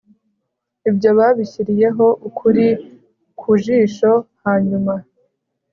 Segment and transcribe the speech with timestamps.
[0.89, 2.67] Ibyo babishyiriyeho ukuri
[3.39, 4.11] ku jisho
[4.43, 4.93] hanyuma